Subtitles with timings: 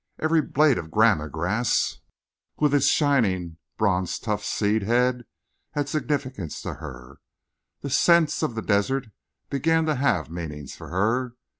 [0.17, 1.99] Every blade of gramma grass,
[2.57, 5.25] with its shining bronze tufted seed head,
[5.73, 7.19] had significance for her.
[7.81, 9.09] The scents of the desert
[9.51, 11.35] began to have meaning for her.